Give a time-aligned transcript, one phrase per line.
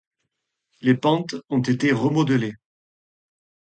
[0.81, 2.55] Les pentes ont été remodelées.